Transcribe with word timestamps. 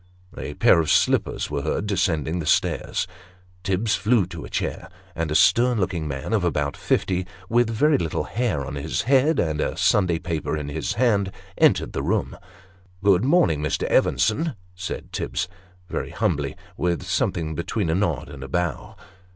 A 0.35 0.55
pair 0.55 0.79
of 0.79 0.89
slippers 0.89 1.51
were 1.51 1.61
heard 1.61 1.85
descending 1.85 2.39
the 2.39 2.47
stairs. 2.47 3.05
Tibbs 3.61 3.93
flew 3.93 4.25
to 4.25 4.43
a 4.43 4.49
chair; 4.49 4.89
and 5.15 5.29
a 5.29 5.35
stern 5.35 5.79
looking 5.79 6.07
man, 6.07 6.33
of 6.33 6.43
about 6.43 6.75
fifty, 6.75 7.27
with 7.49 7.69
very 7.69 7.99
little 7.99 8.23
hair 8.23 8.65
on 8.65 8.73
his 8.73 9.03
head, 9.03 9.37
and 9.37 9.61
a 9.61 9.77
Sunday 9.77 10.17
paper 10.17 10.57
in 10.57 10.69
his 10.69 10.93
hand, 10.93 11.31
entered 11.55 11.93
the 11.93 12.01
room. 12.01 12.29
Neiv 12.29 12.31
Set 12.31 12.31
of 12.33 13.03
Boarders. 13.03 13.03
223 13.03 13.11
"Good 13.11 13.25
morning, 13.29 13.61
Mr. 13.61 13.91
Evenson," 13.95 14.55
said 14.73 15.13
Tibbs, 15.13 15.47
very 15.87 16.09
humbly, 16.09 16.55
with 16.75 17.03
something 17.03 17.53
between 17.53 17.91
a 17.91 17.93
nod 17.93 18.27
and 18.27 18.43
a 18.43 18.47
bow. 18.49 18.95